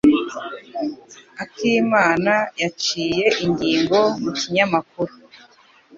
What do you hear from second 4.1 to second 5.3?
mu kinyamakuru.